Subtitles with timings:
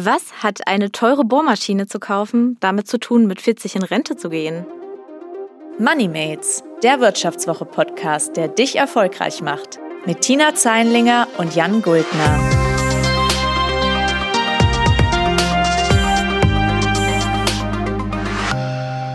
[0.00, 4.30] Was hat eine teure Bohrmaschine zu kaufen damit zu tun, mit 40 in Rente zu
[4.30, 4.64] gehen?
[5.80, 9.80] Moneymates, der Wirtschaftswoche-Podcast, der dich erfolgreich macht.
[10.06, 12.38] Mit Tina Zeinlinger und Jan Guldner.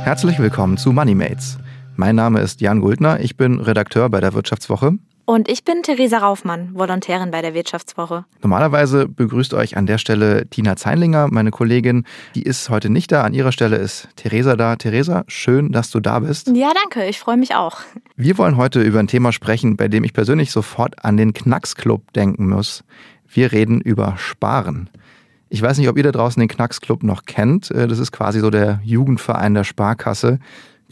[0.03, 1.59] Herzlich willkommen zu Moneymates.
[1.95, 6.17] Mein Name ist Jan Guldner, ich bin Redakteur bei der Wirtschaftswoche und ich bin Theresa
[6.17, 8.25] Raufmann, Volontärin bei der Wirtschaftswoche.
[8.41, 12.05] Normalerweise begrüßt euch an der Stelle Tina Zeinlinger, meine Kollegin.
[12.35, 13.23] Die ist heute nicht da.
[13.23, 14.75] An ihrer Stelle ist Theresa da.
[14.75, 16.49] Theresa, schön, dass du da bist.
[16.53, 17.07] Ja, danke.
[17.07, 17.77] Ich freue mich auch.
[18.15, 22.11] Wir wollen heute über ein Thema sprechen, bei dem ich persönlich sofort an den Knacksclub
[22.13, 22.83] denken muss.
[23.27, 24.89] Wir reden über Sparen.
[25.49, 27.69] Ich weiß nicht, ob ihr da draußen den Knacksclub noch kennt.
[27.71, 30.39] Äh, das ist quasi so der Jugendverein der Sparkasse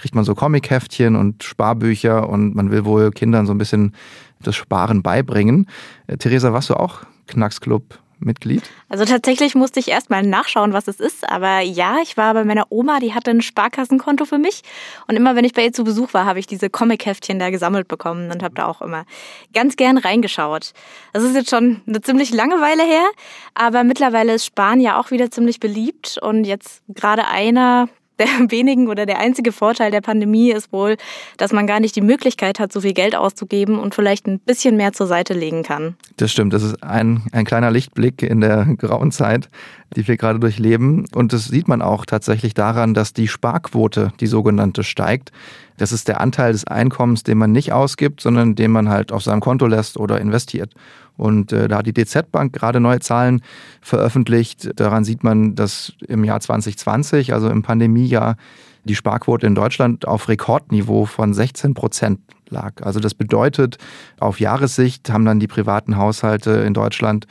[0.02, 3.94] kriegt man so Comicheftchen und Sparbücher und man will wohl Kindern so ein bisschen
[4.42, 5.68] das Sparen beibringen.
[6.08, 8.64] Äh, Theresa, warst du auch Knacksclub Mitglied?
[8.90, 11.30] Also tatsächlich musste ich erst mal nachschauen, was es ist.
[11.30, 14.62] Aber ja, ich war bei meiner Oma, die hatte ein Sparkassenkonto für mich.
[15.08, 17.88] Und immer wenn ich bei ihr zu Besuch war, habe ich diese Comicheftchen da gesammelt
[17.88, 19.06] bekommen und habe da auch immer
[19.54, 20.74] ganz gern reingeschaut.
[21.14, 23.06] Das ist jetzt schon eine ziemlich lange Weile her.
[23.54, 26.18] Aber mittlerweile ist Sparen ja auch wieder ziemlich beliebt.
[26.22, 27.88] Und jetzt gerade einer
[28.22, 30.98] der wenigen oder der einzige Vorteil der Pandemie ist wohl,
[31.38, 34.78] dass man gar nicht die Möglichkeit hat, so viel Geld auszugeben und vielleicht ein bisschen
[34.78, 35.96] mehr zur Seite legen kann.
[36.18, 36.54] Das stimmt.
[36.54, 39.50] Das ist ein, ein kleiner Lichtblick in der grauen Zeit,
[39.96, 41.06] die wir gerade durchleben.
[41.14, 45.32] Und das sieht man auch tatsächlich daran, dass die Sparquote, die sogenannte, steigt.
[45.78, 49.24] Das ist der Anteil des Einkommens, den man nicht ausgibt, sondern den man halt auf
[49.24, 50.74] seinem Konto lässt oder investiert.
[51.18, 53.42] Und äh, da hat die DZ Bank gerade neue Zahlen
[53.82, 54.72] veröffentlicht.
[54.80, 58.38] Daran sieht man, dass im Jahr 2020, also im Pandemiejahr,
[58.84, 62.82] die Sparquote in Deutschland auf Rekordniveau von 16 Prozent lag.
[62.82, 63.78] Also das bedeutet,
[64.20, 67.28] auf Jahressicht haben dann die privaten Haushalte in Deutschland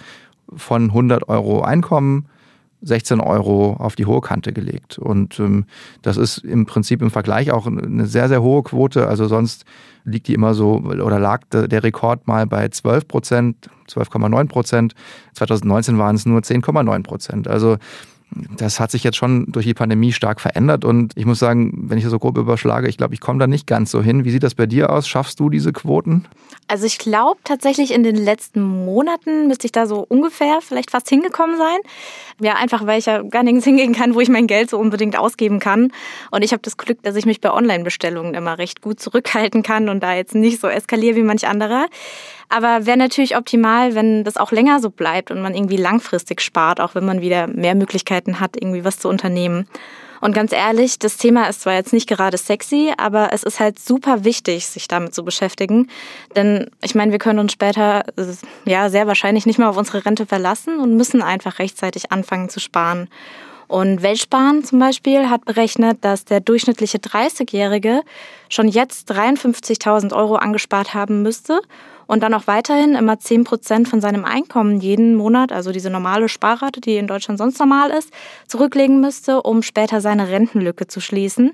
[0.55, 2.27] von 100 Euro Einkommen
[2.83, 4.99] 16 Euro auf die hohe Kante gelegt.
[4.99, 5.67] Und ähm,
[6.03, 9.07] das ist im Prinzip im Vergleich auch eine sehr, sehr hohe Quote.
[9.07, 9.65] Also sonst
[10.05, 14.95] liegt die immer so oder lag der Rekord mal bei 12 Prozent, 12,9 Prozent.
[15.35, 17.49] 2019 waren es nur 10,9 Prozent.
[17.49, 17.77] Also
[18.57, 21.99] das hat sich jetzt schon durch die Pandemie stark verändert und ich muss sagen, wenn
[21.99, 24.25] ich das so grob überschlage, ich glaube, ich komme da nicht ganz so hin.
[24.25, 25.09] Wie sieht das bei dir aus?
[25.09, 26.27] Schaffst du diese Quoten?
[26.69, 31.09] Also ich glaube tatsächlich in den letzten Monaten müsste ich da so ungefähr vielleicht fast
[31.09, 31.79] hingekommen sein.
[32.41, 35.19] Ja, einfach weil ich ja gar nirgends hingehen kann, wo ich mein Geld so unbedingt
[35.19, 35.93] ausgeben kann.
[36.31, 39.89] Und ich habe das Glück, dass ich mich bei Online-Bestellungen immer recht gut zurückhalten kann
[39.89, 41.87] und da jetzt nicht so eskaliere wie manch anderer.
[42.51, 46.81] Aber wäre natürlich optimal, wenn das auch länger so bleibt und man irgendwie langfristig spart,
[46.81, 49.69] auch wenn man wieder mehr Möglichkeiten hat, irgendwie was zu unternehmen.
[50.21, 53.79] Und ganz ehrlich, das Thema ist zwar jetzt nicht gerade sexy, aber es ist halt
[53.79, 55.89] super wichtig, sich damit zu beschäftigen.
[56.37, 58.05] Denn ich meine, wir können uns später
[58.67, 62.61] ja sehr wahrscheinlich nicht mehr auf unsere Rente verlassen und müssen einfach rechtzeitig anfangen zu
[62.61, 63.09] sparen.
[63.67, 68.03] Und Weltsparen zum Beispiel hat berechnet, dass der durchschnittliche 30-Jährige
[68.49, 71.61] schon jetzt 53.000 Euro angespart haben müsste
[72.11, 76.29] und dann auch weiterhin immer 10 Prozent von seinem Einkommen jeden Monat, also diese normale
[76.29, 78.13] Sparrate, die in Deutschland sonst normal ist,
[78.49, 81.53] zurücklegen müsste, um später seine Rentenlücke zu schließen.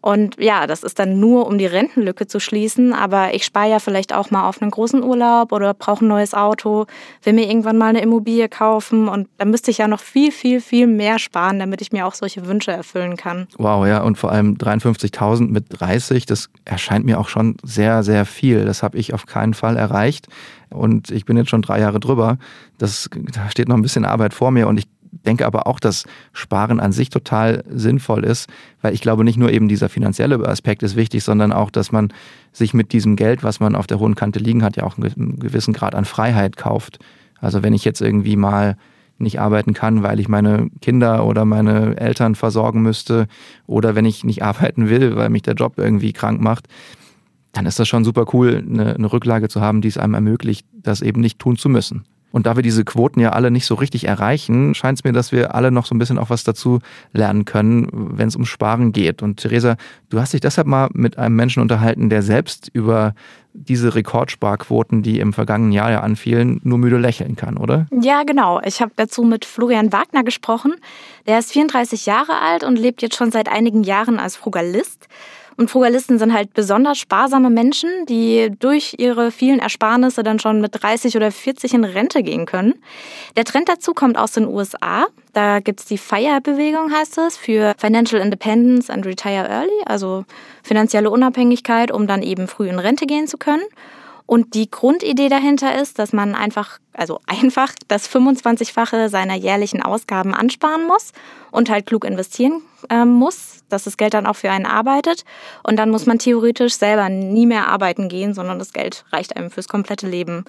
[0.00, 2.92] Und ja, das ist dann nur, um die Rentenlücke zu schließen.
[2.92, 6.34] Aber ich spare ja vielleicht auch mal auf einen großen Urlaub oder brauche ein neues
[6.34, 6.86] Auto,
[7.22, 9.08] will mir irgendwann mal eine Immobilie kaufen.
[9.08, 12.14] Und da müsste ich ja noch viel, viel, viel mehr sparen, damit ich mir auch
[12.14, 13.48] solche Wünsche erfüllen kann.
[13.58, 14.02] Wow, ja.
[14.02, 18.64] Und vor allem 53.000 mit 30, das erscheint mir auch schon sehr, sehr viel.
[18.64, 20.28] Das habe ich auf keinen Fall erreicht.
[20.70, 22.38] Und ich bin jetzt schon drei Jahre drüber.
[22.78, 24.66] Das, da steht noch ein bisschen Arbeit vor mir.
[24.66, 24.86] Und ich
[25.24, 28.48] denke aber auch, dass Sparen an sich total sinnvoll ist,
[28.82, 32.12] weil ich glaube, nicht nur eben dieser finanzielle Aspekt ist wichtig, sondern auch, dass man
[32.52, 35.38] sich mit diesem Geld, was man auf der hohen Kante liegen hat, ja auch einen
[35.38, 36.98] gewissen Grad an Freiheit kauft.
[37.40, 38.76] Also wenn ich jetzt irgendwie mal
[39.18, 43.26] nicht arbeiten kann, weil ich meine Kinder oder meine Eltern versorgen müsste
[43.66, 46.68] oder wenn ich nicht arbeiten will, weil mich der Job irgendwie krank macht,
[47.52, 50.66] dann ist das schon super cool, eine, eine Rücklage zu haben, die es einem ermöglicht,
[50.74, 52.04] das eben nicht tun zu müssen.
[52.36, 55.32] Und da wir diese Quoten ja alle nicht so richtig erreichen, scheint es mir, dass
[55.32, 56.80] wir alle noch so ein bisschen auch was dazu
[57.14, 59.22] lernen können, wenn es um Sparen geht.
[59.22, 59.76] Und Theresa,
[60.10, 63.14] du hast dich deshalb mal mit einem Menschen unterhalten, der selbst über
[63.54, 67.86] diese Rekordsparquoten, die im vergangenen Jahr ja anfielen, nur müde lächeln kann, oder?
[68.02, 68.60] Ja, genau.
[68.66, 70.74] Ich habe dazu mit Florian Wagner gesprochen.
[71.26, 75.08] Der ist 34 Jahre alt und lebt jetzt schon seit einigen Jahren als Frugalist.
[75.56, 80.82] Und Frugalisten sind halt besonders sparsame Menschen, die durch ihre vielen Ersparnisse dann schon mit
[80.82, 82.74] 30 oder 40 in Rente gehen können.
[83.36, 85.06] Der Trend dazu kommt aus den USA.
[85.32, 90.24] Da gibt's die FIRE-Bewegung, heißt es, für Financial Independence and Retire Early, also
[90.62, 93.64] finanzielle Unabhängigkeit, um dann eben früh in Rente gehen zu können.
[94.26, 100.34] Und die Grundidee dahinter ist, dass man einfach, also einfach das 25-fache seiner jährlichen Ausgaben
[100.34, 101.12] ansparen muss
[101.52, 102.60] und halt klug investieren
[102.90, 105.24] äh, muss, dass das Geld dann auch für einen arbeitet.
[105.62, 109.50] Und dann muss man theoretisch selber nie mehr arbeiten gehen, sondern das Geld reicht einem
[109.50, 110.44] fürs komplette Leben.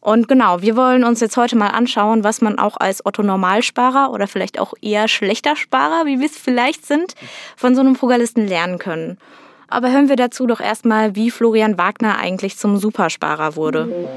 [0.00, 4.28] Und genau, wir wollen uns jetzt heute mal anschauen, was man auch als Otto-Normalsparer oder
[4.28, 7.14] vielleicht auch eher schlechter Sparer, wie wir es vielleicht sind,
[7.56, 9.18] von so einem Frugalisten lernen können.
[9.68, 14.08] Aber hören wir dazu doch erstmal, wie Florian Wagner eigentlich zum Supersparer wurde.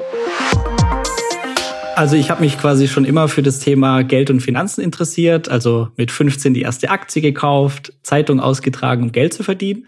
[1.95, 5.49] Also ich habe mich quasi schon immer für das Thema Geld und Finanzen interessiert.
[5.49, 9.87] Also mit 15 die erste Aktie gekauft, Zeitung ausgetragen, um Geld zu verdienen.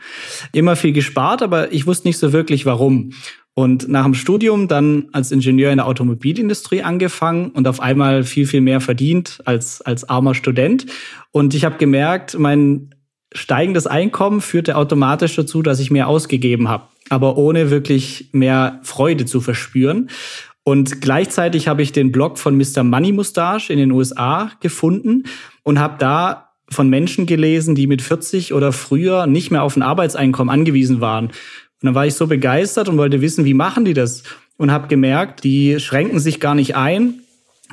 [0.52, 3.14] Immer viel gespart, aber ich wusste nicht so wirklich warum.
[3.56, 8.48] Und nach dem Studium dann als Ingenieur in der Automobilindustrie angefangen und auf einmal viel,
[8.48, 10.88] viel mehr verdient als, als armer Student.
[11.32, 12.96] Und ich habe gemerkt, mein
[13.34, 19.26] steigendes Einkommen führte automatisch dazu, dass ich mehr ausgegeben habe, aber ohne wirklich mehr Freude
[19.26, 20.10] zu verspüren.
[20.64, 22.84] Und gleichzeitig habe ich den Blog von Mr.
[22.84, 25.24] Money Mustache in den USA gefunden
[25.64, 29.82] und habe da von Menschen gelesen, die mit 40 oder früher nicht mehr auf ein
[29.82, 31.28] Arbeitseinkommen angewiesen waren.
[31.28, 31.34] Und
[31.82, 34.24] dann war ich so begeistert und wollte wissen, wie machen die das?
[34.56, 37.16] Und habe gemerkt, die schränken sich gar nicht ein,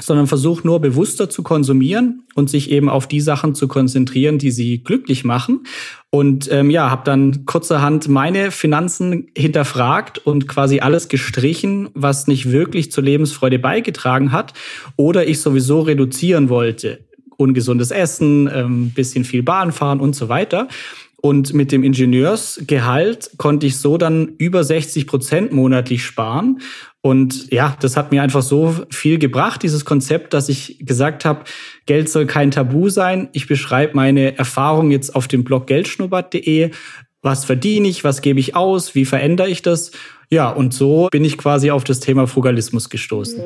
[0.00, 4.50] sondern versuchen nur bewusster zu konsumieren und sich eben auf die Sachen zu konzentrieren, die
[4.50, 5.64] sie glücklich machen.
[6.12, 12.50] Und ähm, ja, habe dann kurzerhand meine Finanzen hinterfragt und quasi alles gestrichen, was nicht
[12.50, 14.52] wirklich zur Lebensfreude beigetragen hat
[14.96, 17.09] oder ich sowieso reduzieren wollte.
[17.40, 20.68] Ungesundes Essen, ähm, bisschen viel Bahn fahren und so weiter.
[21.22, 26.60] Und mit dem Ingenieursgehalt konnte ich so dann über 60 Prozent monatlich sparen.
[27.02, 31.44] Und ja, das hat mir einfach so viel gebracht, dieses Konzept, dass ich gesagt habe,
[31.84, 33.28] Geld soll kein Tabu sein.
[33.32, 36.70] Ich beschreibe meine Erfahrung jetzt auf dem Blog geldschnubbert.de.
[37.22, 38.02] Was verdiene ich?
[38.02, 38.94] Was gebe ich aus?
[38.94, 39.92] Wie verändere ich das?
[40.30, 43.42] Ja, und so bin ich quasi auf das Thema Frugalismus gestoßen.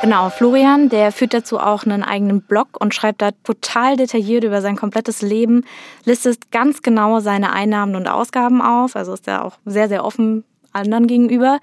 [0.00, 4.60] Genau, Florian, der führt dazu auch einen eigenen Blog und schreibt da total detailliert über
[4.60, 5.64] sein komplettes Leben,
[6.04, 10.44] listet ganz genau seine Einnahmen und Ausgaben auf, also ist er auch sehr, sehr offen
[10.72, 11.58] anderen gegenüber.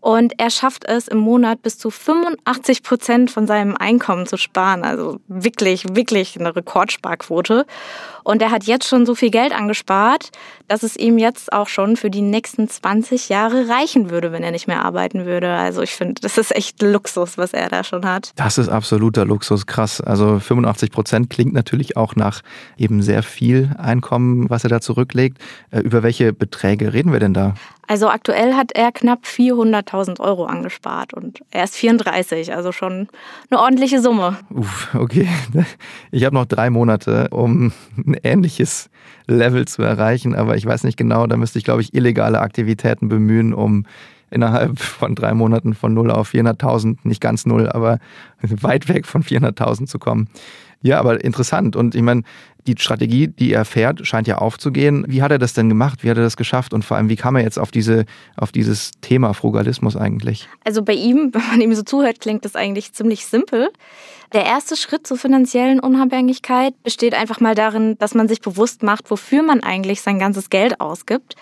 [0.00, 4.82] Und er schafft es im Monat bis zu 85 Prozent von seinem Einkommen zu sparen.
[4.82, 7.66] Also wirklich, wirklich eine Rekordsparquote.
[8.22, 10.30] Und er hat jetzt schon so viel Geld angespart,
[10.68, 14.50] dass es ihm jetzt auch schon für die nächsten 20 Jahre reichen würde, wenn er
[14.50, 15.52] nicht mehr arbeiten würde.
[15.52, 18.32] Also ich finde, das ist echt Luxus, was er da schon hat.
[18.36, 20.00] Das ist absoluter Luxus, krass.
[20.00, 22.42] Also 85 Prozent klingt natürlich auch nach
[22.76, 25.38] eben sehr viel Einkommen, was er da zurücklegt.
[25.70, 27.54] Äh, über welche Beträge reden wir denn da?
[27.90, 29.26] Also aktuell hat er knapp
[29.90, 33.08] 400.000 Euro angespart und er ist 34, also schon
[33.50, 34.36] eine ordentliche Summe.
[34.50, 35.28] Uff, okay.
[36.10, 38.90] Ich habe noch drei Monate, um ein ähnliches
[39.26, 43.08] Level zu erreichen, aber ich weiß nicht genau, da müsste ich, glaube ich, illegale Aktivitäten
[43.08, 43.86] bemühen, um
[44.30, 47.98] innerhalb von drei Monaten von 0 auf 400.000, nicht ganz 0, aber
[48.40, 50.28] weit weg von 400.000 zu kommen.
[50.82, 51.76] Ja, aber interessant.
[51.76, 52.22] Und ich meine,
[52.66, 55.04] die Strategie, die er fährt, scheint ja aufzugehen.
[55.08, 56.02] Wie hat er das denn gemacht?
[56.02, 56.72] Wie hat er das geschafft?
[56.72, 58.04] Und vor allem, wie kam er jetzt auf, diese,
[58.36, 60.48] auf dieses Thema Frugalismus eigentlich?
[60.64, 63.68] Also bei ihm, wenn man ihm so zuhört, klingt das eigentlich ziemlich simpel.
[64.32, 69.10] Der erste Schritt zur finanziellen Unabhängigkeit besteht einfach mal darin, dass man sich bewusst macht,
[69.10, 71.34] wofür man eigentlich sein ganzes Geld ausgibt.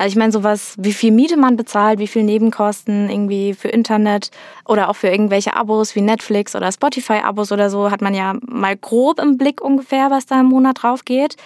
[0.00, 4.30] Also ich meine sowas, wie viel Miete man bezahlt, wie viel Nebenkosten irgendwie für Internet
[4.64, 8.78] oder auch für irgendwelche Abos wie Netflix oder Spotify-Abos oder so, hat man ja mal
[8.78, 11.36] grob im Blick ungefähr, was da im Monat drauf geht.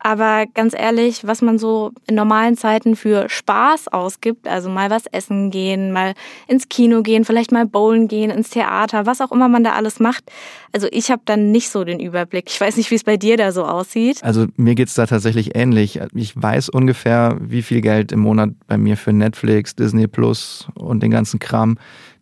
[0.00, 5.06] Aber ganz ehrlich, was man so in normalen Zeiten für Spaß ausgibt, also mal was
[5.06, 6.14] essen gehen, mal
[6.46, 9.98] ins Kino gehen, vielleicht mal bowlen gehen, ins Theater, was auch immer man da alles
[9.98, 10.24] macht.
[10.72, 12.44] Also ich habe dann nicht so den Überblick.
[12.48, 14.22] Ich weiß nicht, wie es bei dir da so aussieht.
[14.22, 16.00] Also mir geht's da tatsächlich ähnlich.
[16.14, 21.02] Ich weiß ungefähr, wie viel Geld im Monat bei mir für Netflix, Disney Plus und
[21.02, 21.76] den ganzen Kram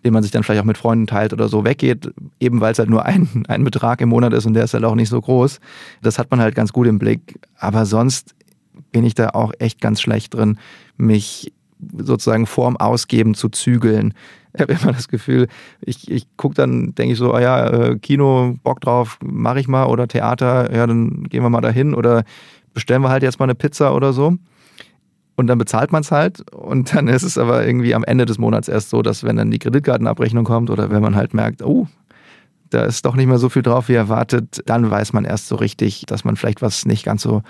[0.07, 2.79] den man sich dann vielleicht auch mit Freunden teilt oder so weggeht, eben weil es
[2.79, 5.21] halt nur ein, ein Betrag im Monat ist und der ist halt auch nicht so
[5.21, 5.59] groß.
[6.01, 7.41] Das hat man halt ganz gut im Blick.
[7.59, 8.37] Aber sonst
[8.93, 10.59] bin ich da auch echt ganz schlecht drin,
[10.97, 11.53] mich
[11.99, 14.15] sozusagen vorm Ausgeben zu zügeln.
[14.57, 15.49] Ich habe immer das Gefühl,
[15.83, 19.69] ich, ich gucke dann, denke ich so, oh ja, äh, Kino, Bock drauf, mache ich
[19.69, 22.25] mal oder Theater, ja, dann gehen wir mal dahin oder
[22.73, 24.39] bestellen wir halt jetzt mal eine Pizza oder so.
[25.37, 28.39] Und dann bezahlt man es halt und dann ist es aber irgendwie am Ende des
[28.39, 31.87] Monats erst so, dass wenn dann die Kreditkartenabrechnung kommt oder wenn man halt merkt, oh,
[32.71, 35.57] da ist doch nicht mehr so viel drauf, wie erwartet, dann weiß man erst so
[35.57, 37.43] richtig, dass man vielleicht was nicht ganz so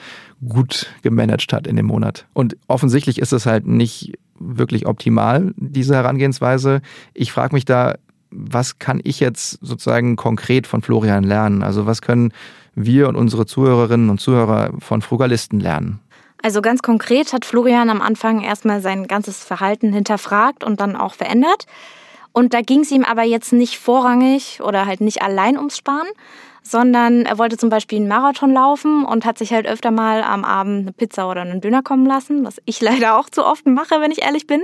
[0.46, 2.26] gut gemanagt hat in dem Monat.
[2.34, 6.82] Und offensichtlich ist es halt nicht wirklich optimal, diese Herangehensweise.
[7.14, 7.94] Ich frage mich da,
[8.30, 11.62] was kann ich jetzt sozusagen konkret von Florian lernen?
[11.62, 12.32] Also was können
[12.74, 16.00] wir und unsere Zuhörerinnen und Zuhörer von Frugalisten lernen?
[16.46, 21.14] Also ganz konkret hat Florian am Anfang erstmal sein ganzes Verhalten hinterfragt und dann auch
[21.14, 21.66] verändert.
[22.30, 26.06] Und da ging es ihm aber jetzt nicht vorrangig oder halt nicht allein ums Sparen,
[26.70, 30.44] sondern er wollte zum Beispiel einen Marathon laufen und hat sich halt öfter mal am
[30.44, 34.00] Abend eine Pizza oder einen Döner kommen lassen, was ich leider auch zu oft mache,
[34.00, 34.62] wenn ich ehrlich bin.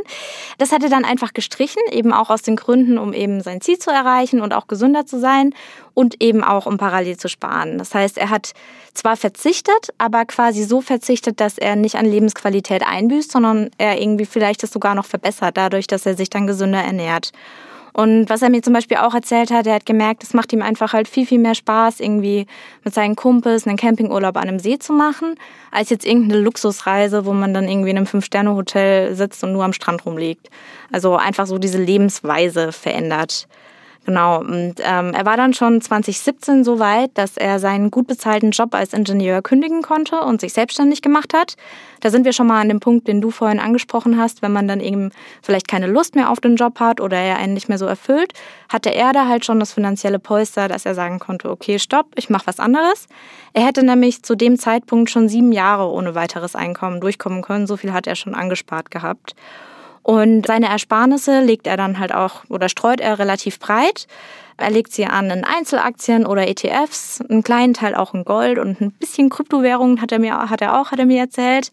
[0.58, 3.78] Das hat er dann einfach gestrichen, eben auch aus den Gründen, um eben sein Ziel
[3.78, 5.54] zu erreichen und auch gesünder zu sein
[5.94, 7.78] und eben auch um parallel zu sparen.
[7.78, 8.52] Das heißt, er hat
[8.94, 14.26] zwar verzichtet, aber quasi so verzichtet, dass er nicht an Lebensqualität einbüßt, sondern er irgendwie
[14.26, 17.32] vielleicht das sogar noch verbessert, dadurch, dass er sich dann gesünder ernährt.
[17.92, 20.62] Und was er mir zum Beispiel auch erzählt hat, er hat gemerkt, es macht ihm
[20.62, 22.46] einfach halt viel, viel mehr Spaß, irgendwie
[22.84, 25.34] mit seinen Kumpels einen Campingurlaub an einem See zu machen,
[25.70, 29.74] als jetzt irgendeine Luxusreise, wo man dann irgendwie in einem Fünf-Sterne-Hotel sitzt und nur am
[29.74, 30.48] Strand rumliegt.
[30.90, 33.46] Also einfach so diese Lebensweise verändert.
[34.04, 38.50] Genau, und ähm, er war dann schon 2017 so weit, dass er seinen gut bezahlten
[38.50, 41.54] Job als Ingenieur kündigen konnte und sich selbstständig gemacht hat.
[42.00, 44.66] Da sind wir schon mal an dem Punkt, den du vorhin angesprochen hast, wenn man
[44.66, 47.78] dann eben vielleicht keine Lust mehr auf den Job hat oder er einen nicht mehr
[47.78, 48.32] so erfüllt,
[48.68, 52.28] hatte er da halt schon das finanzielle Polster, dass er sagen konnte, okay, stopp, ich
[52.28, 53.06] mache was anderes.
[53.52, 57.76] Er hätte nämlich zu dem Zeitpunkt schon sieben Jahre ohne weiteres Einkommen durchkommen können, so
[57.76, 59.36] viel hat er schon angespart gehabt.
[60.02, 64.06] Und seine Ersparnisse legt er dann halt auch oder streut er relativ breit.
[64.56, 68.80] Er legt sie an in Einzelaktien oder ETFs, einen kleinen Teil auch in Gold und
[68.80, 71.72] ein bisschen Kryptowährungen hat er mir hat er auch hat er mir erzählt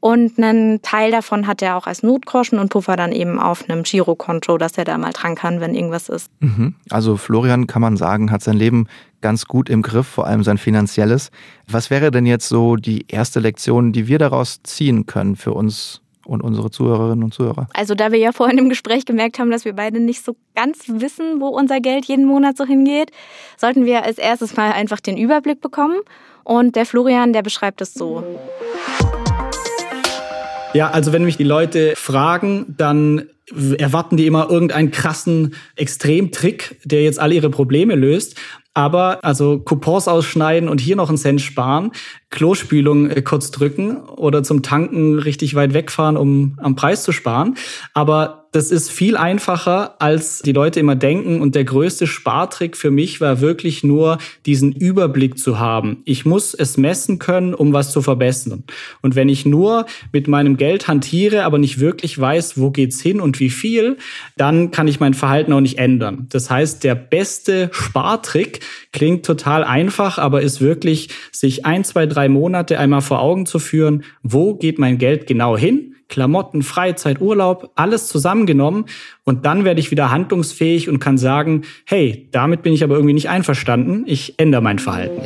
[0.00, 3.82] und einen Teil davon hat er auch als Notgroschen und Puffer dann eben auf einem
[3.82, 6.30] Girokonto, dass er da mal dran kann, wenn irgendwas ist.
[6.40, 6.74] Mhm.
[6.90, 8.86] Also Florian kann man sagen, hat sein Leben
[9.20, 11.30] ganz gut im Griff, vor allem sein finanzielles.
[11.66, 16.02] Was wäre denn jetzt so die erste Lektion, die wir daraus ziehen können für uns
[16.28, 17.68] und unsere Zuhörerinnen und Zuhörer?
[17.74, 20.84] Also da wir ja vorhin im Gespräch gemerkt haben, dass wir beide nicht so ganz
[20.86, 23.10] wissen, wo unser Geld jeden Monat so hingeht,
[23.56, 25.98] sollten wir als erstes mal einfach den Überblick bekommen.
[26.44, 28.24] Und der Florian, der beschreibt es so.
[30.74, 33.28] Ja, also wenn mich die Leute fragen, dann
[33.78, 38.36] erwarten die immer irgendeinen krassen Extremtrick, der jetzt alle ihre Probleme löst.
[38.74, 41.90] Aber also Coupons ausschneiden und hier noch einen Cent sparen,
[42.30, 47.54] Klospülung äh, kurz drücken oder zum Tanken richtig weit wegfahren, um am Preis zu sparen.
[47.94, 51.40] Aber das ist viel einfacher, als die Leute immer denken.
[51.42, 55.98] Und der größte Spartrick für mich war wirklich nur, diesen Überblick zu haben.
[56.04, 58.64] Ich muss es messen können, um was zu verbessern.
[59.02, 63.20] Und wenn ich nur mit meinem Geld hantiere, aber nicht wirklich weiß, wo geht's hin
[63.20, 63.98] und wie viel,
[64.36, 66.26] dann kann ich mein Verhalten auch nicht ändern.
[66.30, 68.60] Das heißt, der beste Spartrick
[68.92, 73.58] klingt total einfach, aber ist wirklich, sich ein, zwei, drei Monate einmal vor Augen zu
[73.60, 75.94] führen, wo geht mein Geld genau hin?
[76.08, 78.86] Klamotten, Freizeit, Urlaub, alles zusammengenommen.
[79.24, 83.12] Und dann werde ich wieder handlungsfähig und kann sagen, hey, damit bin ich aber irgendwie
[83.12, 84.04] nicht einverstanden.
[84.06, 85.20] Ich ändere mein Verhalten.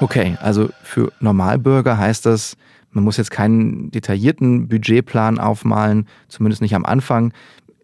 [0.00, 2.56] Okay, also für Normalbürger heißt das,
[2.90, 7.34] man muss jetzt keinen detaillierten Budgetplan aufmalen, zumindest nicht am Anfang.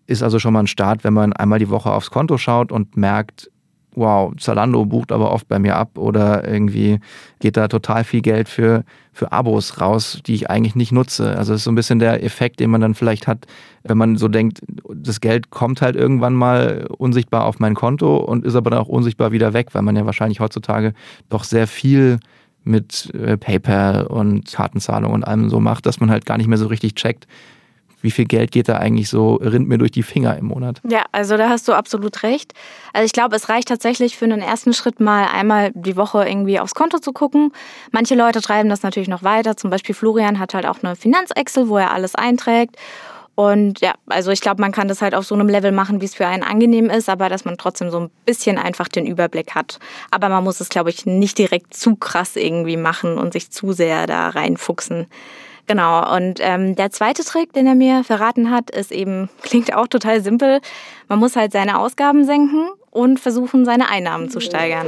[0.06, 2.96] Ist also schon mal ein Start, wenn man einmal die Woche aufs Konto schaut und
[2.96, 3.50] merkt,
[3.94, 6.98] wow, Zalando bucht aber oft bei mir ab oder irgendwie
[7.40, 11.36] geht da total viel Geld für, für Abos raus, die ich eigentlich nicht nutze.
[11.36, 13.46] Also das ist so ein bisschen der Effekt, den man dann vielleicht hat,
[13.82, 14.60] wenn man so denkt,
[14.94, 18.88] das Geld kommt halt irgendwann mal unsichtbar auf mein Konto und ist aber dann auch
[18.88, 20.94] unsichtbar wieder weg, weil man ja wahrscheinlich heutzutage
[21.28, 22.18] doch sehr viel
[22.64, 26.58] mit äh, PayPal und Kartenzahlung und allem so macht, dass man halt gar nicht mehr
[26.58, 27.26] so richtig checkt,
[28.02, 30.80] wie viel Geld geht da eigentlich so, rinnt mir durch die Finger im Monat?
[30.88, 32.52] Ja, also da hast du absolut recht.
[32.92, 36.60] Also ich glaube, es reicht tatsächlich für einen ersten Schritt mal einmal die Woche irgendwie
[36.60, 37.52] aufs Konto zu gucken.
[37.90, 39.56] Manche Leute treiben das natürlich noch weiter.
[39.56, 42.76] Zum Beispiel Florian hat halt auch eine Finanzexcel, wo er alles einträgt.
[43.34, 46.04] Und ja, also ich glaube, man kann das halt auf so einem Level machen, wie
[46.04, 49.54] es für einen angenehm ist, aber dass man trotzdem so ein bisschen einfach den Überblick
[49.54, 49.78] hat.
[50.10, 53.72] Aber man muss es, glaube ich, nicht direkt zu krass irgendwie machen und sich zu
[53.72, 55.06] sehr da reinfuchsen.
[55.66, 59.86] Genau, und ähm, der zweite Trick, den er mir verraten hat, ist eben, klingt auch
[59.86, 60.60] total simpel.
[61.08, 64.86] Man muss halt seine Ausgaben senken und versuchen, seine Einnahmen zu steigern.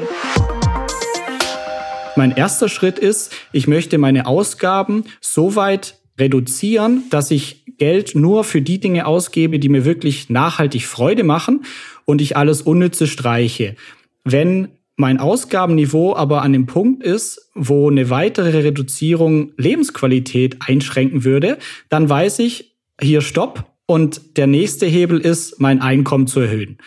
[2.16, 8.45] Mein erster Schritt ist, ich möchte meine Ausgaben so weit reduzieren, dass ich Geld nur
[8.45, 11.64] für die Dinge ausgebe, die mir wirklich nachhaltig Freude machen
[12.04, 13.75] und ich alles Unnütze streiche.
[14.23, 21.59] Wenn mein Ausgabenniveau aber an dem Punkt ist, wo eine weitere Reduzierung Lebensqualität einschränken würde,
[21.89, 26.79] dann weiß ich, hier stopp und der nächste Hebel ist, mein Einkommen zu erhöhen.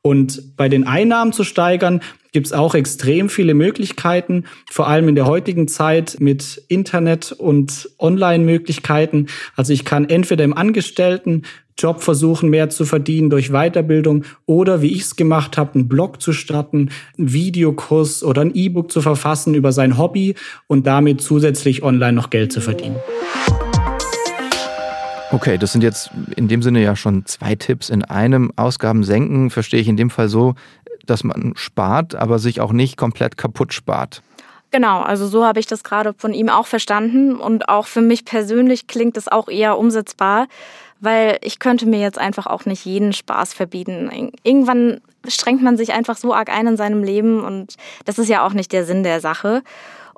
[0.00, 2.00] Und bei den Einnahmen zu steigern,
[2.32, 7.90] gibt es auch extrem viele Möglichkeiten, vor allem in der heutigen Zeit mit Internet und
[7.98, 9.26] Online-Möglichkeiten.
[9.56, 11.42] Also ich kann entweder im Angestellten
[11.78, 16.22] Job versuchen, mehr zu verdienen durch Weiterbildung oder wie ich es gemacht habe, einen Blog
[16.22, 20.36] zu starten, einen Videokurs oder ein E-Book zu verfassen über sein Hobby
[20.68, 22.96] und damit zusätzlich online noch Geld zu verdienen.
[25.32, 28.52] Okay, das sind jetzt in dem Sinne ja schon zwei Tipps in einem.
[28.56, 30.54] Ausgaben senken verstehe ich in dem Fall so,
[31.04, 34.22] dass man spart, aber sich auch nicht komplett kaputt spart.
[34.70, 38.24] Genau, also so habe ich das gerade von ihm auch verstanden und auch für mich
[38.24, 40.48] persönlich klingt es auch eher umsetzbar,
[41.00, 44.32] weil ich könnte mir jetzt einfach auch nicht jeden Spaß verbieten.
[44.42, 48.46] Irgendwann strengt man sich einfach so arg ein in seinem Leben und das ist ja
[48.46, 49.62] auch nicht der Sinn der Sache.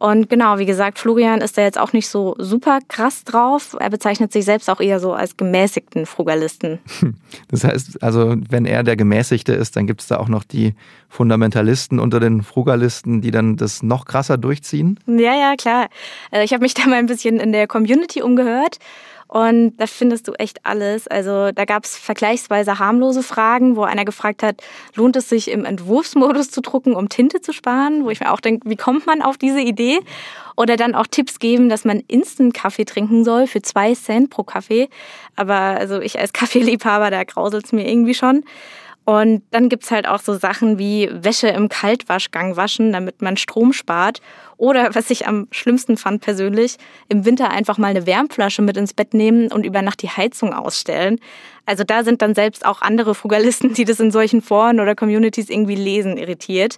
[0.00, 3.76] Und genau, wie gesagt, Florian ist da jetzt auch nicht so super krass drauf.
[3.80, 6.78] Er bezeichnet sich selbst auch eher so als gemäßigten Frugalisten.
[7.50, 10.74] Das heißt, also wenn er der Gemäßigte ist, dann gibt es da auch noch die
[11.08, 14.98] Fundamentalisten unter den Frugalisten, die dann das noch krasser durchziehen?
[15.06, 15.88] Ja, ja, klar.
[16.30, 18.78] Äh, ich habe mich da mal ein bisschen in der Community umgehört
[19.28, 21.06] und da findest du echt alles.
[21.06, 24.62] Also da gab es vergleichsweise harmlose Fragen, wo einer gefragt hat,
[24.94, 28.04] lohnt es sich im Entwurfsmodus zu drucken, um Tinte zu sparen?
[28.04, 30.00] Wo ich mir auch denke, wie kommt man auf diese Idee?
[30.56, 34.88] Oder dann auch Tipps geben, dass man Instant-Kaffee trinken soll für zwei Cent pro Kaffee.
[35.36, 38.44] Aber also ich als Kaffeeliebhaber, da grauselt es mir irgendwie schon.
[39.08, 43.72] Und dann gibt's halt auch so Sachen wie Wäsche im Kaltwaschgang waschen, damit man Strom
[43.72, 44.20] spart.
[44.58, 46.76] Oder was ich am schlimmsten fand persönlich,
[47.08, 50.52] im Winter einfach mal eine Wärmflasche mit ins Bett nehmen und über Nacht die Heizung
[50.52, 51.20] ausstellen.
[51.64, 55.48] Also da sind dann selbst auch andere Frugalisten, die das in solchen Foren oder Communities
[55.48, 56.76] irgendwie lesen, irritiert.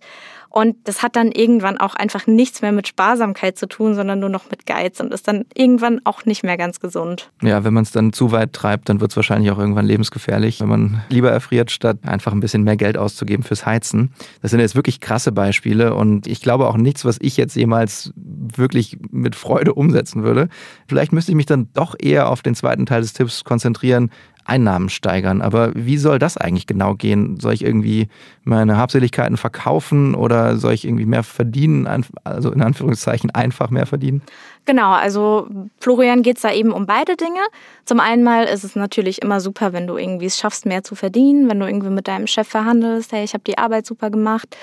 [0.51, 4.29] Und das hat dann irgendwann auch einfach nichts mehr mit Sparsamkeit zu tun, sondern nur
[4.29, 7.31] noch mit Geiz und ist dann irgendwann auch nicht mehr ganz gesund.
[7.41, 10.61] Ja, wenn man es dann zu weit treibt, dann wird es wahrscheinlich auch irgendwann lebensgefährlich,
[10.61, 14.13] wenn man lieber erfriert, statt einfach ein bisschen mehr Geld auszugeben fürs Heizen.
[14.43, 18.13] Das sind jetzt wirklich krasse Beispiele und ich glaube auch nichts, was ich jetzt jemals
[18.17, 20.49] wirklich mit Freude umsetzen würde.
[20.89, 24.11] Vielleicht müsste ich mich dann doch eher auf den zweiten Teil des Tipps konzentrieren,
[24.51, 25.41] Einnahmen steigern.
[25.41, 27.39] Aber wie soll das eigentlich genau gehen?
[27.41, 28.09] Soll ich irgendwie
[28.45, 31.87] meine Habseligkeiten verkaufen oder soll ich irgendwie mehr verdienen?
[32.25, 34.23] Also in Anführungszeichen einfach mehr verdienen?
[34.67, 35.49] Genau, also
[35.81, 37.41] Florian geht es da eben um beide Dinge.
[37.87, 40.95] Zum einen mal ist es natürlich immer super, wenn du irgendwie es schaffst, mehr zu
[40.95, 44.57] verdienen, wenn du irgendwie mit deinem Chef verhandelst, hey, ich habe die Arbeit super gemacht.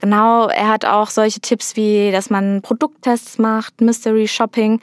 [0.00, 4.80] Genau, er hat auch solche Tipps wie, dass man Produkttests macht, Mystery Shopping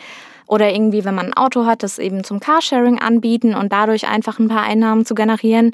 [0.48, 4.40] oder irgendwie, wenn man ein Auto hat, das eben zum Carsharing anbieten und dadurch einfach
[4.40, 5.72] ein paar Einnahmen zu generieren.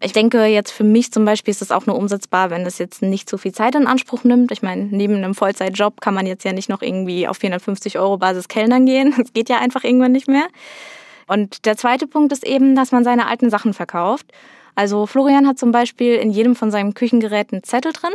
[0.00, 3.02] Ich denke jetzt für mich zum Beispiel ist das auch nur umsetzbar, wenn das jetzt
[3.02, 4.52] nicht so viel Zeit in Anspruch nimmt.
[4.52, 8.18] Ich meine, neben einem Vollzeitjob kann man jetzt ja nicht noch irgendwie auf 450 Euro
[8.18, 9.14] Basis Kellnern gehen.
[9.26, 10.46] Das geht ja einfach irgendwann nicht mehr.
[11.26, 14.26] Und der zweite Punkt ist eben, dass man seine alten Sachen verkauft.
[14.76, 18.12] Also Florian hat zum Beispiel in jedem von seinen Küchengeräten Zettel drin.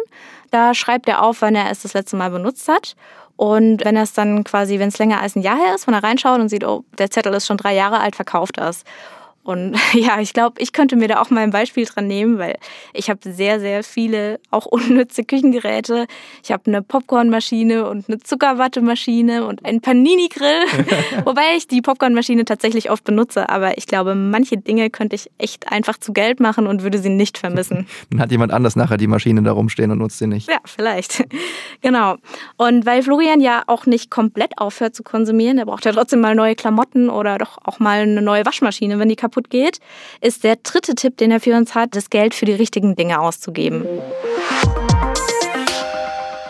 [0.51, 2.95] Da schreibt er auf, wann er es das letzte Mal benutzt hat.
[3.35, 5.95] Und wenn er es dann quasi, wenn es länger als ein Jahr her ist, wenn
[5.95, 8.83] er reinschaut und sieht, oh, der Zettel ist schon drei Jahre alt, verkauft das.
[9.43, 12.57] Und ja, ich glaube, ich könnte mir da auch mal ein Beispiel dran nehmen, weil
[12.93, 16.07] ich habe sehr, sehr viele auch unnütze Küchengeräte.
[16.43, 20.65] Ich habe eine Popcornmaschine und eine Zuckerwattemaschine und einen Panini-Grill,
[21.25, 23.49] wobei ich die Popcornmaschine tatsächlich oft benutze.
[23.49, 27.09] Aber ich glaube, manche Dinge könnte ich echt einfach zu Geld machen und würde sie
[27.09, 27.87] nicht vermissen.
[28.09, 30.49] Dann hat jemand anders nachher die Maschine da rumstehen und nutzt sie nicht.
[30.49, 31.23] Ja, vielleicht.
[31.81, 32.15] Genau.
[32.57, 36.35] Und weil Florian ja auch nicht komplett aufhört zu konsumieren, er braucht ja trotzdem mal
[36.35, 39.79] neue Klamotten oder doch auch mal eine neue Waschmaschine, wenn die kaputt kaputt geht,
[40.19, 43.19] ist der dritte Tipp, den er für uns hat, das Geld für die richtigen Dinge
[43.19, 43.85] auszugeben.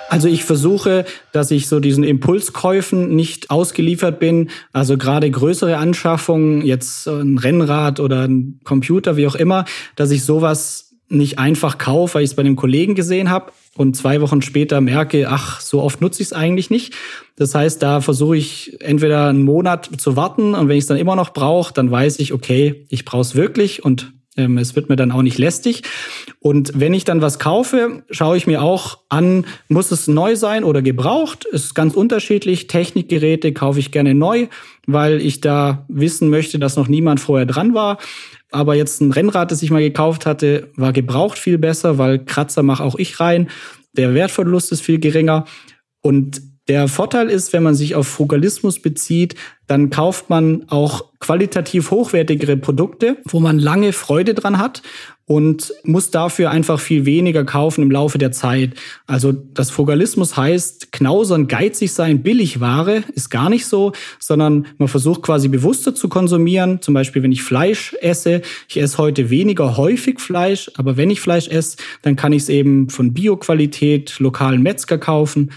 [0.09, 4.49] Also ich versuche, dass ich so diesen Impulskäufen nicht ausgeliefert bin.
[4.73, 9.63] Also gerade größere Anschaffungen, jetzt ein Rennrad oder ein Computer, wie auch immer,
[9.95, 13.95] dass ich sowas nicht einfach kaufe, weil ich es bei einem Kollegen gesehen habe und
[13.95, 16.93] zwei Wochen später merke, ach, so oft nutze ich es eigentlich nicht.
[17.37, 20.97] Das heißt, da versuche ich entweder einen Monat zu warten und wenn ich es dann
[20.97, 24.89] immer noch brauche, dann weiß ich, okay, ich brauche es wirklich und ähm, es wird
[24.89, 25.83] mir dann auch nicht lästig.
[26.39, 30.63] Und wenn ich dann was kaufe, schaue ich mir auch an, muss es neu sein
[30.63, 31.45] oder gebraucht?
[31.45, 32.67] Ist ganz unterschiedlich.
[32.67, 34.47] Technikgeräte kaufe ich gerne neu,
[34.87, 37.97] weil ich da wissen möchte, dass noch niemand vorher dran war.
[38.51, 42.63] Aber jetzt ein Rennrad, das ich mal gekauft hatte, war gebraucht viel besser, weil Kratzer
[42.63, 43.49] mache auch ich rein.
[43.93, 45.45] Der Wertverlust ist viel geringer.
[46.01, 49.35] Und der Vorteil ist, wenn man sich auf Frugalismus bezieht,
[49.67, 54.81] dann kauft man auch qualitativ hochwertigere Produkte, wo man lange Freude dran hat
[55.25, 58.75] und muss dafür einfach viel weniger kaufen im Laufe der Zeit.
[59.05, 65.23] Also das Frugalismus heißt, knausern, geizig sein, Billigware ist gar nicht so, sondern man versucht
[65.23, 66.81] quasi bewusster zu konsumieren.
[66.81, 71.19] Zum Beispiel, wenn ich Fleisch esse, ich esse heute weniger häufig Fleisch, aber wenn ich
[71.19, 75.51] Fleisch esse, dann kann ich es eben von Bioqualität, lokalen Metzger kaufen.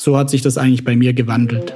[0.00, 1.74] So hat sich das eigentlich bei mir gewandelt.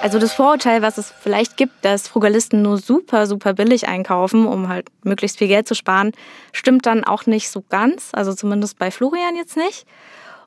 [0.00, 4.68] Also das Vorurteil, was es vielleicht gibt, dass Frugalisten nur super, super billig einkaufen, um
[4.68, 6.12] halt möglichst viel Geld zu sparen,
[6.52, 8.10] stimmt dann auch nicht so ganz.
[8.12, 9.86] Also zumindest bei Florian jetzt nicht.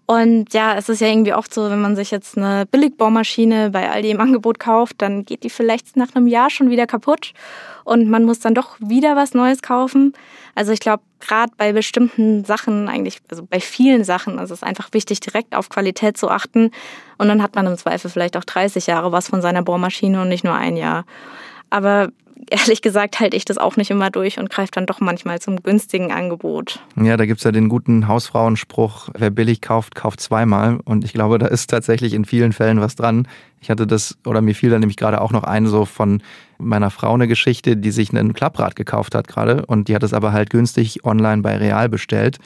[0.05, 3.89] Und ja, es ist ja irgendwie oft so, wenn man sich jetzt eine Billigbohrmaschine bei
[3.91, 7.33] Aldi im Angebot kauft, dann geht die vielleicht nach einem Jahr schon wieder kaputt
[7.83, 10.13] und man muss dann doch wieder was Neues kaufen.
[10.55, 14.89] Also ich glaube, gerade bei bestimmten Sachen, eigentlich, also bei vielen Sachen, ist es einfach
[14.91, 16.71] wichtig, direkt auf Qualität zu achten.
[17.17, 20.29] Und dann hat man im Zweifel vielleicht auch 30 Jahre was von seiner Bohrmaschine und
[20.29, 21.05] nicht nur ein Jahr.
[21.69, 22.09] Aber
[22.49, 25.61] ehrlich gesagt halte ich das auch nicht immer durch und greife dann doch manchmal zum
[25.61, 26.79] günstigen Angebot.
[26.95, 30.79] Ja, da gibt es ja den guten Hausfrauenspruch, wer billig kauft, kauft zweimal.
[30.83, 33.27] Und ich glaube, da ist tatsächlich in vielen Fällen was dran.
[33.61, 36.23] Ich hatte das, oder mir fiel da nämlich gerade auch noch ein, so von
[36.57, 40.13] meiner Frau eine Geschichte, die sich ein Klapprad gekauft hat gerade und die hat es
[40.13, 42.39] aber halt günstig online bei Real bestellt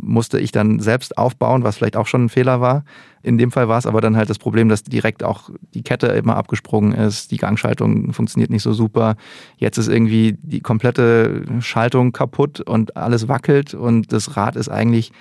[0.00, 2.84] musste ich dann selbst aufbauen, was vielleicht auch schon ein Fehler war.
[3.22, 6.08] In dem Fall war es aber dann halt das Problem, dass direkt auch die Kette
[6.08, 9.16] immer abgesprungen ist, die Gangschaltung funktioniert nicht so super.
[9.56, 15.12] Jetzt ist irgendwie die komplette Schaltung kaputt und alles wackelt und das Rad ist eigentlich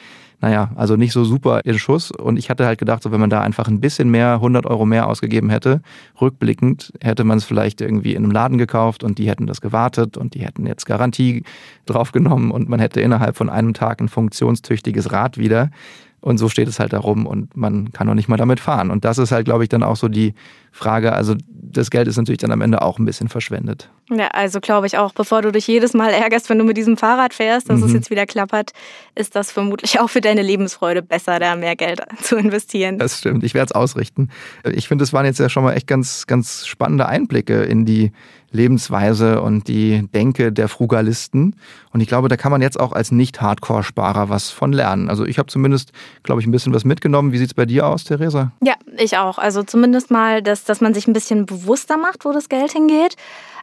[0.44, 2.12] naja, also nicht so super in Schuss.
[2.12, 4.86] Und ich hatte halt gedacht, so wenn man da einfach ein bisschen mehr, 100 Euro
[4.86, 5.82] mehr ausgegeben hätte,
[6.20, 10.18] rückblickend hätte man es vielleicht irgendwie in einem Laden gekauft und die hätten das gewartet
[10.18, 11.44] und die hätten jetzt Garantie
[11.86, 15.72] draufgenommen und man hätte innerhalb von einem Tag ein funktionstüchtiges Rad wieder.
[16.20, 18.92] Und so steht es halt da rum und man kann noch nicht mal damit fahren.
[18.92, 20.34] Und das ist halt, glaube ich, dann auch so die
[20.74, 21.14] Frage.
[21.14, 23.90] Also das Geld ist natürlich dann am Ende auch ein bisschen verschwendet.
[24.10, 26.98] Ja, also glaube ich auch, bevor du dich jedes Mal ärgerst, wenn du mit diesem
[26.98, 27.86] Fahrrad fährst, dass mhm.
[27.86, 28.72] es jetzt wieder klappert,
[29.16, 32.98] ist das vermutlich auch für deine Lebensfreude besser, da mehr Geld zu investieren.
[32.98, 34.30] Das stimmt, ich werde es ausrichten.
[34.72, 38.12] Ich finde, es waren jetzt ja schon mal echt ganz, ganz spannende Einblicke in die
[38.54, 41.56] Lebensweise und die Denke der Frugalisten.
[41.92, 45.10] Und ich glaube, da kann man jetzt auch als Nicht-Hardcore-Sparer was von lernen.
[45.10, 47.34] Also ich habe zumindest, glaube ich, ein bisschen was mitgenommen.
[47.34, 48.52] Wie sieht es bei dir aus, Theresa?
[48.62, 49.40] Ja, ich auch.
[49.40, 53.16] Also zumindest mal, dass, dass man sich ein bisschen bewusster macht, wo das Geld hingeht.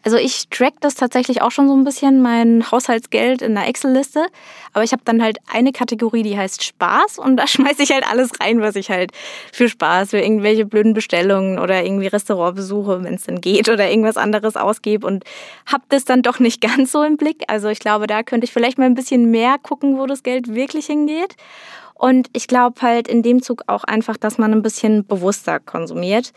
[0.03, 4.27] Also ich track das tatsächlich auch schon so ein bisschen, mein Haushaltsgeld in der Excel-Liste.
[4.73, 8.11] Aber ich habe dann halt eine Kategorie, die heißt Spaß und da schmeiße ich halt
[8.11, 9.13] alles rein, was ich halt
[9.53, 14.17] für Spaß, für irgendwelche blöden Bestellungen oder irgendwie Restaurantbesuche, wenn es denn geht, oder irgendwas
[14.17, 15.25] anderes ausgebe und
[15.67, 17.45] habe das dann doch nicht ganz so im Blick.
[17.49, 20.55] Also ich glaube, da könnte ich vielleicht mal ein bisschen mehr gucken, wo das Geld
[20.55, 21.37] wirklich hingeht.
[21.95, 26.33] Und ich glaube halt in dem Zug auch einfach, dass man ein bisschen bewusster konsumiert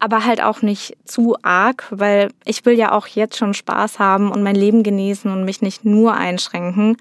[0.00, 4.32] aber halt auch nicht zu arg, weil ich will ja auch jetzt schon Spaß haben
[4.32, 6.96] und mein Leben genießen und mich nicht nur einschränken.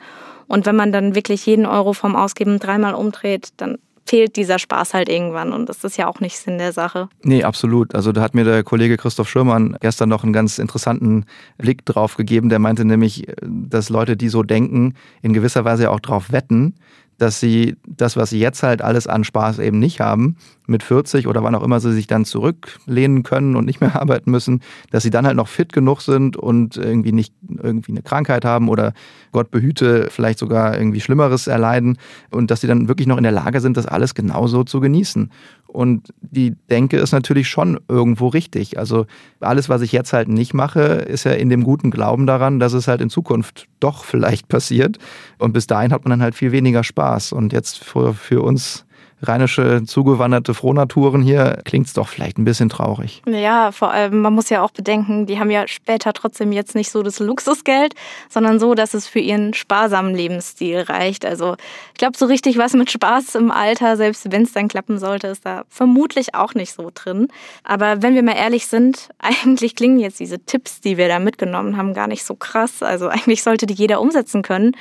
[0.47, 3.77] Und wenn man dann wirklich jeden Euro vom Ausgeben dreimal umdreht, dann
[4.09, 7.09] fehlt dieser Spaß halt irgendwann und das ist ja auch nicht Sinn der Sache.
[7.21, 7.93] Nee, absolut.
[7.93, 11.25] Also da hat mir der Kollege Christoph Schirmann gestern noch einen ganz interessanten
[11.59, 12.49] Blick drauf gegeben.
[12.49, 16.73] Der meinte nämlich, dass Leute, die so denken, in gewisser Weise auch drauf wetten,
[17.19, 21.27] dass sie das, was sie jetzt halt alles an Spaß eben nicht haben, mit 40
[21.27, 25.03] oder wann auch immer sie sich dann zurücklehnen können und nicht mehr arbeiten müssen, dass
[25.03, 28.93] sie dann halt noch fit genug sind und irgendwie nicht irgendwie eine Krankheit haben oder
[29.31, 31.97] Gott behüte vielleicht sogar irgendwie Schlimmeres erleiden
[32.31, 35.29] und dass sie dann wirklich noch in der Lage sind, das alles genauso zu genießen.
[35.71, 38.79] Und die Denke ist natürlich schon irgendwo richtig.
[38.79, 39.05] Also
[39.39, 42.73] alles, was ich jetzt halt nicht mache, ist ja in dem guten Glauben daran, dass
[42.73, 44.97] es halt in Zukunft doch vielleicht passiert.
[45.37, 47.33] Und bis dahin hat man dann halt viel weniger Spaß.
[47.33, 48.85] Und jetzt für, für uns
[49.21, 53.21] rheinische zugewanderte Frohnaturen hier, klingt es doch vielleicht ein bisschen traurig.
[53.27, 56.89] Ja, vor allem, man muss ja auch bedenken, die haben ja später trotzdem jetzt nicht
[56.89, 57.95] so das Luxusgeld,
[58.29, 61.25] sondern so, dass es für ihren sparsamen Lebensstil reicht.
[61.25, 61.55] Also
[61.93, 65.27] ich glaube, so richtig was mit Spaß im Alter, selbst wenn es dann klappen sollte,
[65.27, 67.27] ist da vermutlich auch nicht so drin.
[67.63, 71.77] Aber wenn wir mal ehrlich sind, eigentlich klingen jetzt diese Tipps, die wir da mitgenommen
[71.77, 72.81] haben, gar nicht so krass.
[72.81, 74.75] Also eigentlich sollte die jeder umsetzen können.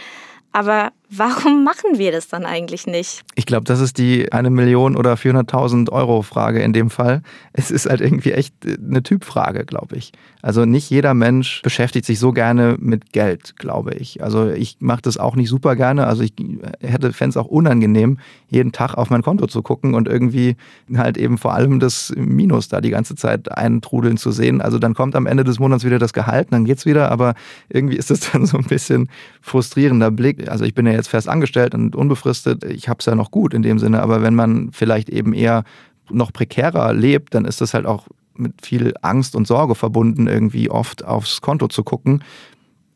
[0.52, 3.22] Aber warum machen wir das dann eigentlich nicht?
[3.34, 7.22] Ich glaube, das ist die eine Million oder 400.000 Euro Frage in dem Fall.
[7.52, 10.12] Es ist halt irgendwie echt eine Typfrage, glaube ich.
[10.42, 14.22] Also nicht jeder Mensch beschäftigt sich so gerne mit Geld, glaube ich.
[14.22, 16.06] Also ich mache das auch nicht super gerne.
[16.06, 16.32] Also ich
[16.80, 18.18] hätte Fans auch unangenehm,
[18.48, 20.56] jeden Tag auf mein Konto zu gucken und irgendwie
[20.94, 24.60] halt eben vor allem das Minus da die ganze Zeit eintrudeln zu sehen.
[24.60, 27.34] Also dann kommt am Ende des Monats wieder das Gehalt, dann geht's wieder, aber
[27.68, 29.08] irgendwie ist das dann so ein bisschen
[29.40, 30.48] frustrierender Blick.
[30.48, 32.64] Also ich bin ja jetzt fest angestellt und unbefristet.
[32.64, 35.64] Ich habe es ja noch gut in dem Sinne, aber wenn man vielleicht eben eher
[36.10, 40.70] noch prekärer lebt, dann ist das halt auch mit viel Angst und Sorge verbunden, irgendwie
[40.70, 42.22] oft aufs Konto zu gucken.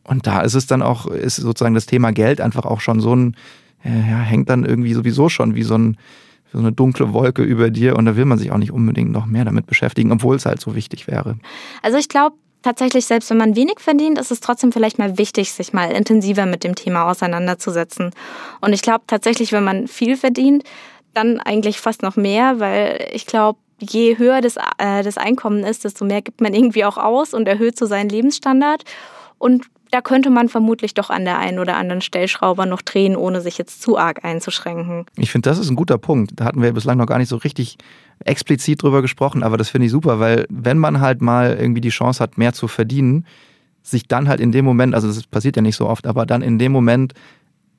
[0.05, 3.15] Und da ist es dann auch, ist sozusagen das Thema Geld einfach auch schon so
[3.15, 3.37] ein,
[3.85, 5.97] ja, hängt dann irgendwie sowieso schon wie so, ein,
[6.53, 9.27] so eine dunkle Wolke über dir und da will man sich auch nicht unbedingt noch
[9.27, 11.37] mehr damit beschäftigen, obwohl es halt so wichtig wäre.
[11.83, 15.53] Also ich glaube, tatsächlich, selbst wenn man wenig verdient, ist es trotzdem vielleicht mal wichtig,
[15.53, 18.11] sich mal intensiver mit dem Thema auseinanderzusetzen.
[18.61, 20.65] Und ich glaube tatsächlich, wenn man viel verdient,
[21.15, 25.85] dann eigentlich fast noch mehr, weil ich glaube, je höher das, äh, das Einkommen ist,
[25.85, 28.85] desto mehr gibt man irgendwie auch aus und erhöht so seinen Lebensstandard.
[29.39, 33.43] Und da könnte man vermutlich doch an der einen oder anderen Stellschrauber noch drehen, ohne
[33.43, 35.05] sich jetzt zu arg einzuschränken.
[35.17, 36.33] Ich finde, das ist ein guter Punkt.
[36.37, 37.77] Da hatten wir bislang noch gar nicht so richtig
[38.25, 41.91] explizit drüber gesprochen, aber das finde ich super, weil wenn man halt mal irgendwie die
[41.91, 43.27] Chance hat, mehr zu verdienen,
[43.83, 46.41] sich dann halt in dem Moment, also das passiert ja nicht so oft, aber dann
[46.41, 47.13] in dem Moment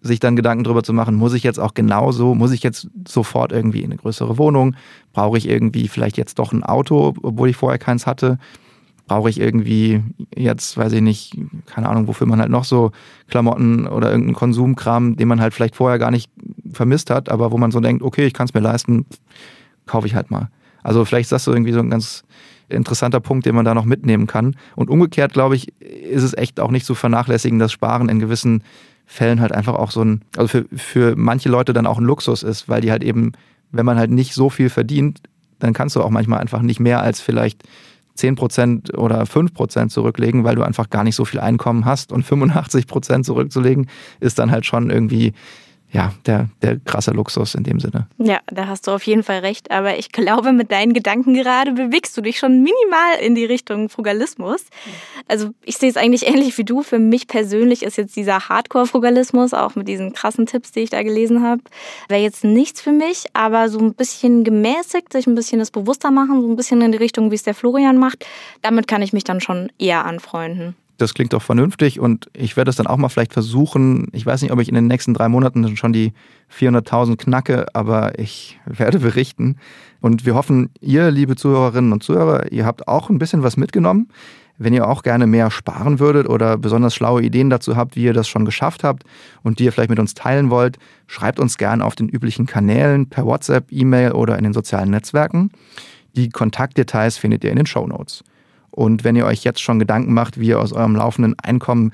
[0.01, 3.51] sich dann Gedanken darüber zu machen, muss ich jetzt auch genauso, muss ich jetzt sofort
[3.51, 4.75] irgendwie in eine größere Wohnung,
[5.13, 8.37] brauche ich irgendwie vielleicht jetzt doch ein Auto, obwohl ich vorher keins hatte,
[9.07, 10.01] brauche ich irgendwie
[10.35, 12.91] jetzt, weiß ich nicht, keine Ahnung, wofür man halt noch so
[13.27, 16.31] Klamotten oder irgendeinen Konsumkram, den man halt vielleicht vorher gar nicht
[16.71, 19.05] vermisst hat, aber wo man so denkt, okay, ich kann es mir leisten,
[19.85, 20.49] kaufe ich halt mal.
[20.83, 22.23] Also vielleicht ist das so irgendwie so ein ganz
[22.69, 24.55] interessanter Punkt, den man da noch mitnehmen kann.
[24.75, 28.63] Und umgekehrt, glaube ich, ist es echt auch nicht zu vernachlässigen, dass Sparen in gewissen
[29.05, 32.41] Fällen halt einfach auch so ein, also für, für manche Leute dann auch ein Luxus
[32.41, 33.33] ist, weil die halt eben,
[33.71, 35.21] wenn man halt nicht so viel verdient,
[35.59, 37.63] dann kannst du auch manchmal einfach nicht mehr als vielleicht
[38.17, 42.11] 10% oder 5% zurücklegen, weil du einfach gar nicht so viel Einkommen hast.
[42.11, 43.87] Und 85% zurückzulegen
[44.19, 45.33] ist dann halt schon irgendwie
[45.93, 48.07] ja, der, der krasse Luxus in dem Sinne.
[48.17, 49.69] Ja, da hast du auf jeden Fall recht.
[49.69, 53.89] Aber ich glaube, mit deinen Gedanken gerade bewegst du dich schon minimal in die Richtung
[53.89, 54.65] Frugalismus.
[55.27, 56.81] Also ich sehe es eigentlich ähnlich wie du.
[56.81, 61.03] Für mich persönlich ist jetzt dieser Hardcore-Frugalismus, auch mit diesen krassen Tipps, die ich da
[61.03, 61.61] gelesen habe,
[62.09, 63.25] wäre jetzt nichts für mich.
[63.33, 66.91] Aber so ein bisschen gemäßigt, sich ein bisschen das bewusster machen, so ein bisschen in
[66.91, 68.25] die Richtung, wie es der Florian macht,
[68.63, 72.69] damit kann ich mich dann schon eher anfreunden das klingt doch vernünftig und ich werde
[72.69, 74.07] es dann auch mal vielleicht versuchen.
[74.13, 76.13] Ich weiß nicht, ob ich in den nächsten drei Monaten schon die
[76.51, 79.57] 400.000 knacke, aber ich werde berichten.
[80.01, 84.09] Und wir hoffen, ihr, liebe Zuhörerinnen und Zuhörer, ihr habt auch ein bisschen was mitgenommen.
[84.57, 88.13] Wenn ihr auch gerne mehr sparen würdet oder besonders schlaue Ideen dazu habt, wie ihr
[88.13, 89.03] das schon geschafft habt
[89.41, 93.09] und die ihr vielleicht mit uns teilen wollt, schreibt uns gerne auf den üblichen Kanälen
[93.09, 95.51] per WhatsApp, E-Mail oder in den sozialen Netzwerken.
[96.15, 98.23] Die Kontaktdetails findet ihr in den Show Notes.
[98.75, 101.91] Und wenn ihr euch jetzt schon Gedanken macht, wie ihr aus eurem laufenden Einkommen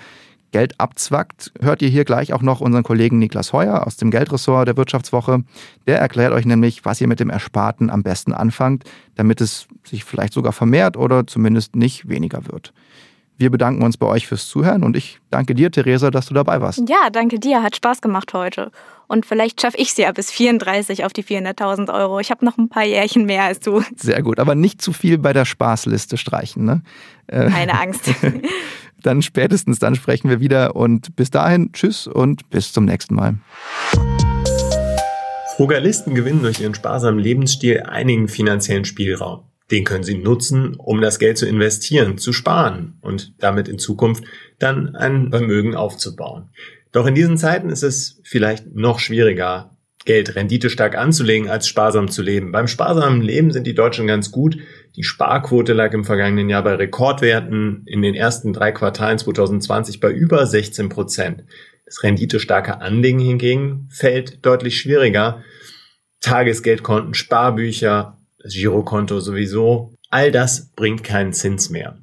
[0.51, 4.67] Geld abzwackt, hört ihr hier gleich auch noch unseren Kollegen Niklas Heuer aus dem Geldressort
[4.67, 5.43] der Wirtschaftswoche.
[5.87, 10.05] Der erklärt euch nämlich, was ihr mit dem Ersparten am besten anfangt, damit es sich
[10.05, 12.73] vielleicht sogar vermehrt oder zumindest nicht weniger wird.
[13.39, 16.59] Wir bedanken uns bei euch fürs Zuhören und ich danke dir, Theresa, dass du dabei
[16.59, 16.83] warst.
[16.89, 17.63] Ja, danke dir.
[17.63, 18.69] Hat Spaß gemacht heute.
[19.07, 22.19] Und vielleicht schaffe ich es ja bis 34 auf die 400.000 Euro.
[22.19, 23.81] Ich habe noch ein paar Jährchen mehr als du.
[23.95, 26.65] Sehr gut, aber nicht zu viel bei der Spaßliste streichen.
[26.65, 26.81] Ne?
[27.27, 28.13] Äh, Keine Angst.
[29.01, 33.35] dann spätestens dann sprechen wir wieder und bis dahin tschüss und bis zum nächsten Mal.
[35.55, 39.48] Frugalisten gewinnen durch ihren sparsamen Lebensstil einigen finanziellen Spielraum.
[39.71, 44.23] Den können Sie nutzen, um das Geld zu investieren, zu sparen und damit in Zukunft
[44.57, 46.49] dann ein Vermögen aufzubauen.
[46.91, 52.23] Doch in diesen Zeiten ist es vielleicht noch schwieriger, Geld renditestark anzulegen, als sparsam zu
[52.23, 52.51] leben.
[52.51, 54.57] Beim sparsamen Leben sind die Deutschen ganz gut.
[54.95, 60.09] Die Sparquote lag im vergangenen Jahr bei Rekordwerten, in den ersten drei Quartalen 2020 bei
[60.09, 61.43] über 16 Prozent.
[61.85, 65.43] Das renditestarke Anlegen hingegen fällt deutlich schwieriger.
[66.21, 69.93] Tagesgeldkonten, Sparbücher, das Girokonto sowieso.
[70.09, 71.97] All das bringt keinen Zins mehr.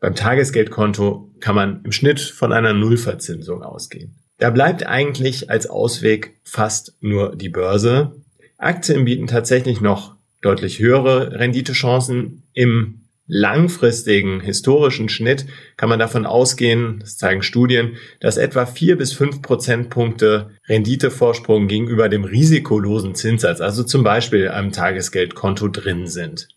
[0.00, 4.14] Beim Tagesgeldkonto kann man im Schnitt von einer Nullverzinsung ausgehen.
[4.38, 8.16] Da bleibt eigentlich als Ausweg fast nur die Börse.
[8.58, 12.42] Aktien bieten tatsächlich noch deutlich höhere Renditechancen.
[12.52, 19.12] Im langfristigen historischen Schnitt kann man davon ausgehen, das zeigen Studien, dass etwa vier bis
[19.12, 26.48] fünf Prozentpunkte Renditevorsprung gegenüber dem risikolosen Zinssatz, also zum Beispiel einem Tagesgeldkonto drin sind.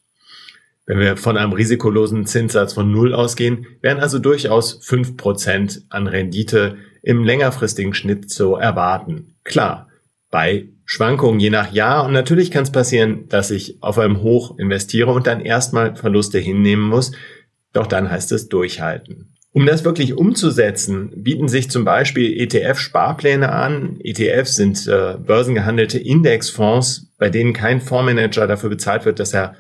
[0.85, 6.07] Wenn wir von einem risikolosen Zinssatz von null ausgehen, wären also durchaus fünf Prozent an
[6.07, 9.35] Rendite im längerfristigen Schnitt zu erwarten.
[9.43, 9.87] Klar,
[10.31, 12.03] bei Schwankungen je nach Jahr.
[12.03, 16.39] Und natürlich kann es passieren, dass ich auf einem Hoch investiere und dann erstmal Verluste
[16.39, 17.11] hinnehmen muss.
[17.73, 19.35] Doch dann heißt es durchhalten.
[19.51, 23.99] Um das wirklich umzusetzen, bieten sich zum Beispiel ETF-Sparpläne an.
[24.03, 29.53] ETFs sind äh, börsengehandelte Indexfonds, bei denen kein Fondsmanager dafür bezahlt wird, dass er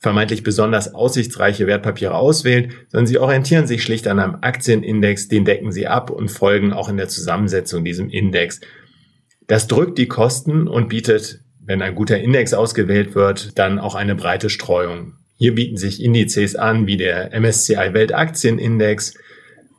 [0.00, 5.70] vermeintlich besonders aussichtsreiche Wertpapiere auswählt, sondern sie orientieren sich schlicht an einem Aktienindex, den decken
[5.70, 8.60] sie ab und folgen auch in der Zusammensetzung diesem Index.
[9.52, 14.14] Das drückt die Kosten und bietet, wenn ein guter Index ausgewählt wird, dann auch eine
[14.14, 15.18] breite Streuung.
[15.36, 19.12] Hier bieten sich Indizes an wie der MSCI Weltaktienindex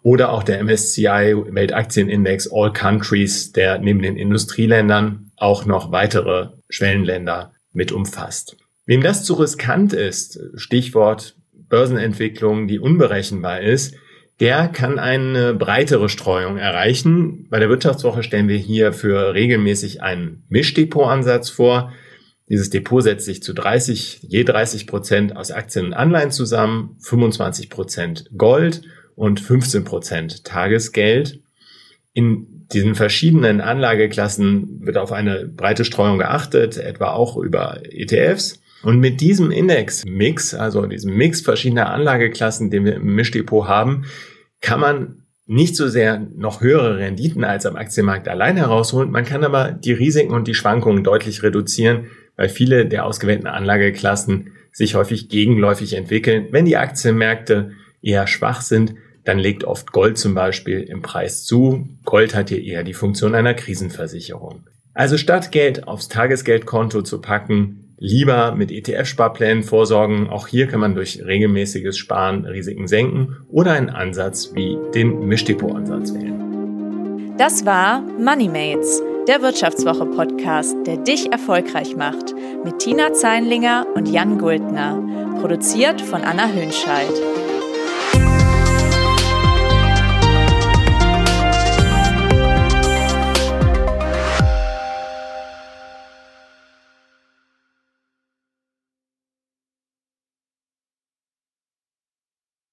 [0.04, 7.54] oder auch der MSCI Weltaktienindex All Countries, der neben den Industrieländern auch noch weitere Schwellenländer
[7.72, 8.58] mit umfasst.
[8.86, 13.96] Wem das zu riskant ist, Stichwort Börsenentwicklung, die unberechenbar ist,
[14.44, 17.48] der kann eine breitere Streuung erreichen.
[17.50, 21.94] Bei der Wirtschaftswoche stellen wir hier für regelmäßig einen Mischdepotansatz vor.
[22.50, 27.70] Dieses Depot setzt sich zu 30, je 30 Prozent aus Aktien und Anleihen zusammen, 25
[27.70, 28.82] Prozent Gold
[29.16, 31.40] und 15 Prozent Tagesgeld.
[32.12, 38.62] In diesen verschiedenen Anlageklassen wird auf eine breite Streuung geachtet, etwa auch über ETFs.
[38.84, 44.04] Und mit diesem Index-Mix, also diesem Mix verschiedener Anlageklassen, den wir im Mischdepot haben,
[44.64, 49.12] kann man nicht so sehr noch höhere Renditen als am Aktienmarkt allein herausholen.
[49.12, 54.54] Man kann aber die Risiken und die Schwankungen deutlich reduzieren, weil viele der ausgewählten Anlageklassen
[54.72, 56.48] sich häufig gegenläufig entwickeln.
[56.52, 58.96] Wenn die Aktienmärkte eher schwach sind,
[59.26, 61.88] dann legt oft Gold zum Beispiel im Preis zu.
[62.06, 64.64] Gold hat hier eher die Funktion einer Krisenversicherung.
[64.94, 70.30] Also statt Geld aufs Tagesgeldkonto zu packen, lieber mit ETF-Sparplänen vorsorgen.
[70.30, 76.14] Auch hier kann man durch regelmäßiges Sparen Risiken senken oder einen Ansatz wie den Mischdepot-Ansatz
[76.14, 77.34] wählen.
[77.38, 82.36] Das war MoneyMates, der Wirtschaftswoche-Podcast, der dich erfolgreich macht,
[82.66, 85.02] mit Tina Zeinlinger und Jan Guldner,
[85.40, 87.43] produziert von Anna Hönscheid.